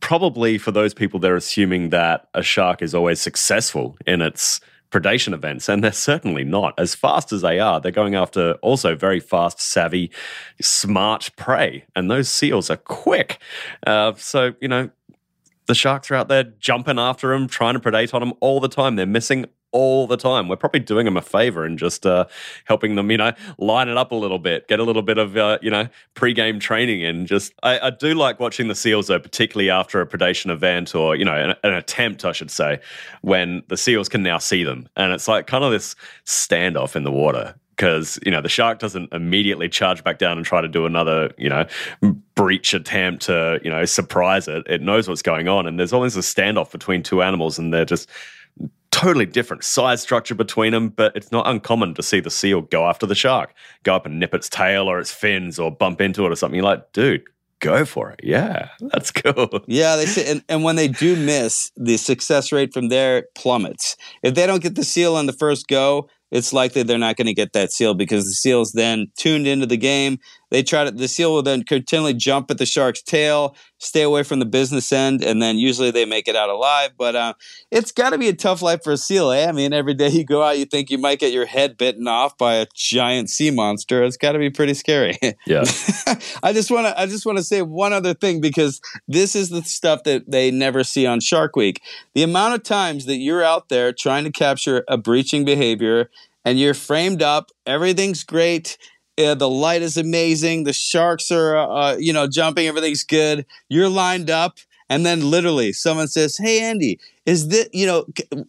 [0.00, 4.60] Probably for those people, they're assuming that a shark is always successful in its
[4.92, 6.74] predation events, and they're certainly not.
[6.78, 10.10] As fast as they are, they're going after also very fast, savvy,
[10.60, 13.38] smart prey, and those seals are quick.
[13.86, 14.90] Uh, so, you know,
[15.66, 18.68] the sharks are out there jumping after them, trying to predate on them all the
[18.68, 18.96] time.
[18.96, 20.48] They're missing all the time.
[20.48, 22.26] We're probably doing them a favor and just uh,
[22.66, 25.36] helping them, you know, line it up a little bit, get a little bit of,
[25.36, 27.26] uh, you know, pre-game training in.
[27.26, 31.16] Just, I, I, do like watching the seals though, particularly after a predation event or
[31.16, 32.80] you know, an, an, attempt, I should say,
[33.22, 37.04] when the seals can now see them, and it's like kind of this standoff in
[37.04, 37.54] the water.
[37.74, 41.32] Because you know the shark doesn't immediately charge back down and try to do another
[41.38, 41.66] you know
[42.36, 44.62] breach attempt to you know surprise it.
[44.68, 47.86] It knows what's going on, and there's always a standoff between two animals, and they're
[47.86, 48.08] just
[49.02, 52.86] totally different size structure between them, but it's not uncommon to see the seal go
[52.86, 56.24] after the shark, go up and nip its tail or its fins or bump into
[56.24, 56.54] it or something.
[56.54, 57.24] You're like, dude,
[57.58, 58.20] go for it.
[58.22, 59.48] Yeah, that's cool.
[59.66, 63.96] Yeah, they say, and, and when they do miss, the success rate from there plummets.
[64.22, 67.26] If they don't get the seal on the first go, it's likely they're not going
[67.26, 70.18] to get that seal because the seal's then tuned into the game.
[70.52, 74.22] They try to the seal will then continually jump at the shark's tail, stay away
[74.22, 76.90] from the business end, and then usually they make it out alive.
[76.98, 77.32] But uh,
[77.70, 79.30] it's got to be a tough life for a seal.
[79.30, 79.46] Eh?
[79.48, 82.06] I mean, every day you go out, you think you might get your head bitten
[82.06, 84.04] off by a giant sea monster.
[84.04, 85.18] It's got to be pretty scary.
[85.46, 85.64] Yeah.
[86.42, 89.48] I just want to I just want to say one other thing because this is
[89.48, 91.80] the stuff that they never see on Shark Week.
[92.14, 96.10] The amount of times that you're out there trying to capture a breaching behavior
[96.44, 98.76] and you're framed up, everything's great
[99.18, 100.64] uh, the light is amazing.
[100.64, 102.66] The sharks are, uh, uh, you know, jumping.
[102.66, 103.44] Everything's good.
[103.68, 108.06] You're lined up, and then literally someone says, "Hey, Andy, is this, you know?"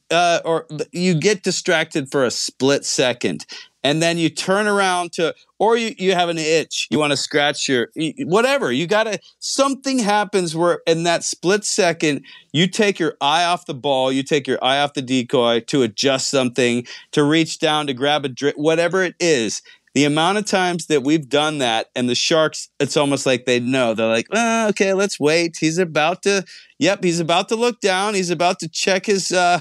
[0.09, 3.45] Uh, or you get distracted for a split second,
[3.83, 6.87] and then you turn around to, or you, you have an itch.
[6.89, 8.71] You want to scratch your whatever.
[8.71, 9.19] You got to.
[9.39, 12.23] Something happens where in that split second,
[12.53, 14.13] you take your eye off the ball.
[14.13, 18.23] You take your eye off the decoy to adjust something, to reach down to grab
[18.23, 19.61] a drip, whatever it is
[19.93, 23.59] the amount of times that we've done that and the sharks it's almost like they
[23.59, 26.43] know they're like oh, okay let's wait he's about to
[26.79, 29.59] yep he's about to look down he's about to check his uh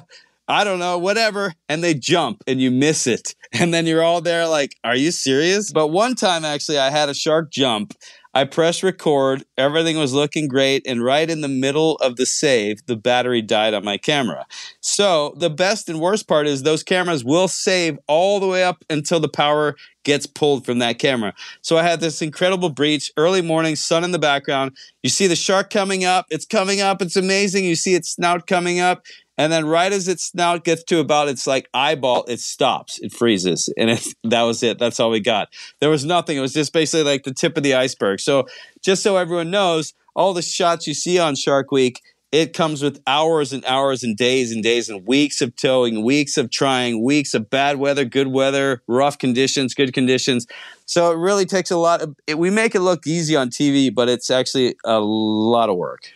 [0.48, 4.20] i don't know whatever and they jump and you miss it and then you're all
[4.20, 7.94] there like are you serious but one time actually i had a shark jump
[8.34, 9.44] I pressed record.
[9.58, 10.86] Everything was looking great.
[10.86, 14.46] And right in the middle of the save, the battery died on my camera.
[14.80, 18.84] So the best and worst part is those cameras will save all the way up
[18.88, 21.34] until the power gets pulled from that camera.
[21.60, 24.76] So I had this incredible breach, early morning, sun in the background.
[25.02, 26.26] You see the shark coming up.
[26.30, 27.02] It's coming up.
[27.02, 27.64] It's amazing.
[27.64, 29.04] You see its snout coming up.
[29.38, 33.12] And then right as its snout gets to about its like eyeball, it stops, it
[33.12, 34.78] freezes, and it, that was it.
[34.78, 35.48] That's all we got.
[35.80, 36.36] There was nothing.
[36.36, 38.20] It was just basically like the tip of the iceberg.
[38.20, 38.46] So
[38.82, 43.00] just so everyone knows, all the shots you see on Shark Week, it comes with
[43.06, 47.34] hours and hours and days and days and weeks of towing, weeks of trying, weeks
[47.34, 50.46] of bad weather, good weather, rough conditions, good conditions.
[50.86, 52.00] So it really takes a lot.
[52.00, 55.76] Of, it, we make it look easy on TV, but it's actually a lot of
[55.76, 56.10] work.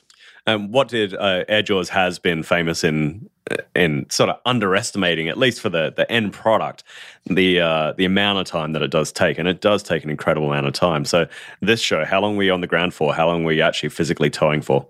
[0.46, 3.28] Um, what did uh, Air Jaws has been famous in
[3.76, 6.82] in sort of underestimating, at least for the the end product,
[7.26, 10.10] the uh, the amount of time that it does take, and it does take an
[10.10, 11.04] incredible amount of time.
[11.04, 11.26] So
[11.60, 13.12] this show, how long were you on the ground for?
[13.12, 14.86] How long were you actually physically towing for?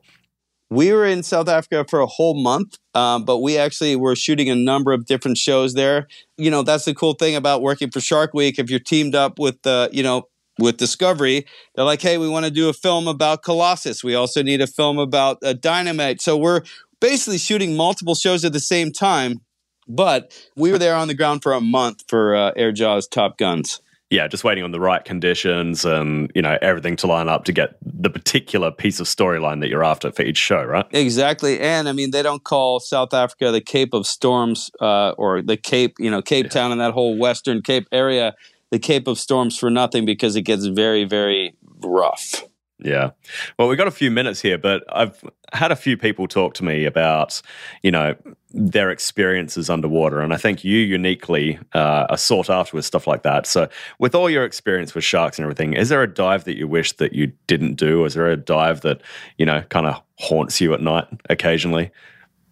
[0.68, 4.50] We were in South Africa for a whole month, um, but we actually were shooting
[4.50, 6.08] a number of different shows there.
[6.36, 8.58] You know, that's the cool thing about working for Shark Week.
[8.58, 12.46] If you're teamed up with, uh, you know, with Discovery, they're like, hey, we want
[12.46, 14.02] to do a film about Colossus.
[14.02, 16.20] We also need a film about uh, Dynamite.
[16.20, 16.62] So we're
[17.00, 19.42] basically shooting multiple shows at the same time.
[19.88, 23.38] But we were there on the ground for a month for uh, Air Jaws Top
[23.38, 23.80] Guns.
[24.08, 27.52] Yeah, just waiting on the right conditions and you know everything to line up to
[27.52, 30.86] get the particular piece of storyline that you're after for each show, right?
[30.92, 35.42] Exactly, and I mean they don't call South Africa the Cape of Storms uh, or
[35.42, 36.50] the Cape, you know, Cape yeah.
[36.50, 38.34] Town and that whole Western Cape area
[38.70, 42.44] the Cape of Storms for nothing because it gets very, very rough.
[42.78, 43.10] Yeah.
[43.58, 45.22] Well, we've got a few minutes here, but I've
[45.52, 47.40] had a few people talk to me about,
[47.82, 48.14] you know,
[48.52, 50.20] their experiences underwater.
[50.20, 53.46] And I think you uniquely uh, are sought after with stuff like that.
[53.46, 53.68] So,
[53.98, 56.92] with all your experience with sharks and everything, is there a dive that you wish
[56.94, 58.04] that you didn't do?
[58.04, 59.02] Is there a dive that,
[59.38, 61.90] you know, kind of haunts you at night occasionally?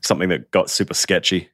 [0.03, 1.49] Something that got super sketchy?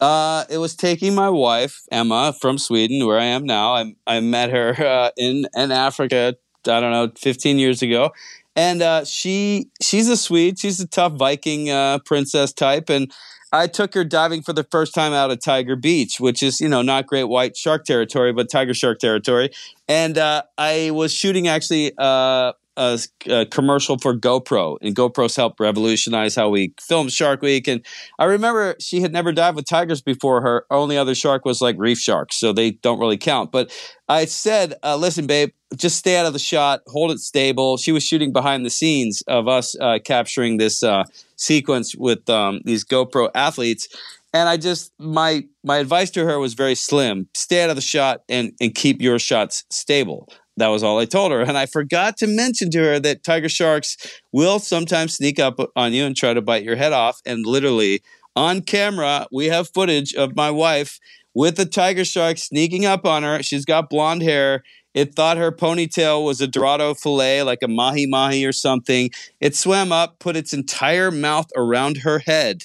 [0.00, 3.74] Uh, it was taking my wife Emma from Sweden, where I am now.
[3.74, 6.36] I, I met her uh, in in Africa
[6.66, 8.12] I don't know, 15 years ago.
[8.58, 10.58] And uh, she she's a Swede.
[10.58, 12.90] She's a tough Viking uh, princess type.
[12.90, 13.12] And
[13.52, 16.68] I took her diving for the first time out at Tiger Beach, which is, you
[16.68, 19.50] know, not great white shark territory, but tiger shark territory.
[19.86, 25.58] And uh, I was shooting actually uh, a, a, commercial for GoPro, and GoPro's helped
[25.58, 27.66] revolutionize how we film Shark Week.
[27.66, 27.84] And
[28.18, 30.40] I remember she had never dived with tigers before.
[30.40, 33.50] Her only other shark was like reef sharks, so they don't really count.
[33.50, 33.72] But
[34.08, 37.90] I said, uh, "Listen, babe, just stay out of the shot, hold it stable." She
[37.90, 41.04] was shooting behind the scenes of us uh, capturing this uh,
[41.34, 43.88] sequence with um, these GoPro athletes.
[44.32, 47.82] And I just my my advice to her was very slim: stay out of the
[47.82, 50.28] shot and and keep your shots stable.
[50.58, 51.40] That was all I told her.
[51.40, 53.96] And I forgot to mention to her that tiger sharks
[54.32, 57.20] will sometimes sneak up on you and try to bite your head off.
[57.24, 58.02] And literally
[58.36, 60.98] on camera, we have footage of my wife
[61.34, 63.42] with a tiger shark sneaking up on her.
[63.42, 64.62] She's got blonde hair.
[64.94, 69.10] It thought her ponytail was a dorado fillet, like a mahi mahi or something.
[69.40, 72.64] It swam up, put its entire mouth around her head.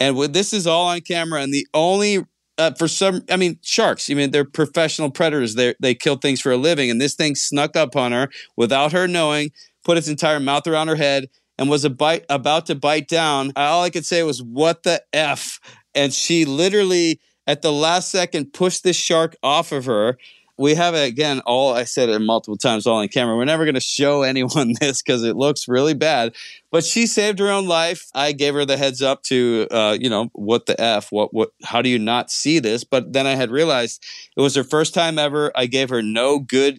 [0.00, 1.42] And this is all on camera.
[1.42, 2.24] And the only
[2.60, 4.10] uh, for some, I mean, sharks.
[4.10, 5.54] I mean, they're professional predators.
[5.54, 8.92] They they kill things for a living, and this thing snuck up on her without
[8.92, 9.50] her knowing,
[9.84, 13.52] put its entire mouth around her head, and was a bite about to bite down.
[13.56, 15.58] All I could say was, "What the f?"
[15.94, 20.18] And she literally, at the last second, pushed this shark off of her
[20.60, 21.40] we have it again.
[21.46, 23.34] All I said it multiple times, all on camera.
[23.34, 26.34] We're never going to show anyone this because it looks really bad.
[26.70, 28.06] But she saved her own life.
[28.14, 31.10] I gave her the heads up to, uh, you know, what the f?
[31.10, 31.50] What what?
[31.64, 32.84] How do you not see this?
[32.84, 34.04] But then I had realized
[34.36, 35.50] it was her first time ever.
[35.56, 36.78] I gave her no good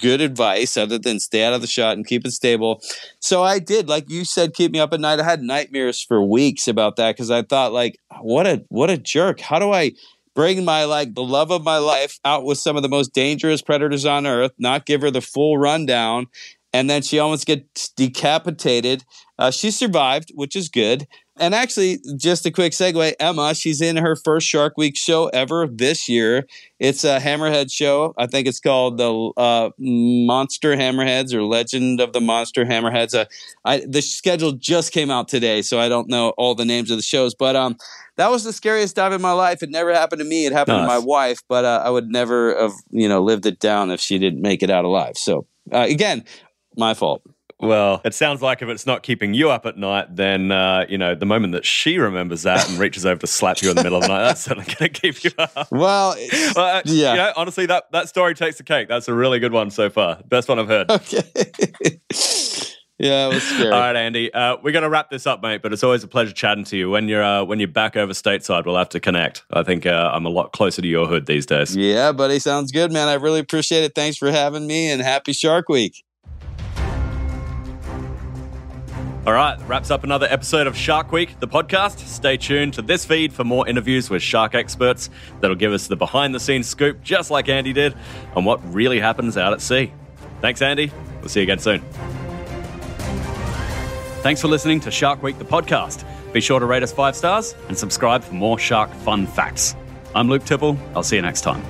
[0.00, 2.80] good advice other than stay out of the shot and keep it stable.
[3.18, 5.20] So I did, like you said, keep me up at night.
[5.20, 8.96] I had nightmares for weeks about that because I thought, like, what a what a
[8.96, 9.40] jerk.
[9.40, 9.92] How do I?
[10.36, 13.62] Bring my like the love of my life out with some of the most dangerous
[13.62, 16.28] predators on earth, not give her the full rundown,
[16.72, 19.02] and then she almost gets decapitated.
[19.38, 21.08] Uh, she survived, which is good.
[21.38, 25.66] And actually, just a quick segue Emma, she's in her first Shark Week show ever
[25.66, 26.46] this year.
[26.78, 28.14] It's a Hammerhead show.
[28.16, 33.14] I think it's called the uh, Monster Hammerheads or Legend of the Monster Hammerheads.
[33.14, 33.26] Uh,
[33.66, 36.96] I, the schedule just came out today, so I don't know all the names of
[36.96, 37.34] the shows.
[37.34, 37.76] But um,
[38.16, 39.62] that was the scariest dive in my life.
[39.62, 40.46] It never happened to me.
[40.46, 40.88] It happened nice.
[40.88, 44.00] to my wife, but uh, I would never have you know lived it down if
[44.00, 45.18] she didn't make it out alive.
[45.18, 46.24] So uh, again,
[46.76, 47.22] my fault.
[47.58, 50.98] Well, it sounds like if it's not keeping you up at night, then uh, you
[50.98, 53.82] know the moment that she remembers that and reaches over to slap you in the
[53.82, 55.68] middle of the night, that's certainly going to keep you up.
[55.76, 56.16] Well,
[56.56, 57.12] uh, yeah.
[57.12, 58.88] You know, honestly, that that story takes the cake.
[58.88, 60.20] That's a really good one so far.
[60.28, 60.90] Best one I've heard.
[60.90, 61.22] Okay.
[62.98, 63.70] Yeah, it was scary.
[63.72, 64.32] All right, Andy.
[64.32, 65.60] Uh, we're going to wrap this up, mate.
[65.60, 66.88] But it's always a pleasure chatting to you.
[66.88, 69.44] When you're uh, when you're back over stateside, we'll have to connect.
[69.52, 71.76] I think uh, I'm a lot closer to your hood these days.
[71.76, 72.38] Yeah, buddy.
[72.38, 73.08] Sounds good, man.
[73.08, 73.94] I really appreciate it.
[73.94, 76.05] Thanks for having me, and happy Shark Week.
[79.26, 81.98] All right, wraps up another episode of Shark Week, the podcast.
[82.06, 85.10] Stay tuned to this feed for more interviews with shark experts
[85.40, 87.96] that'll give us the behind the scenes scoop, just like Andy did,
[88.36, 89.92] on what really happens out at sea.
[90.40, 90.92] Thanks, Andy.
[91.18, 91.80] We'll see you again soon.
[94.22, 96.04] Thanks for listening to Shark Week, the podcast.
[96.32, 99.74] Be sure to rate us five stars and subscribe for more shark fun facts.
[100.14, 100.78] I'm Luke Tipple.
[100.94, 101.64] I'll see you next time.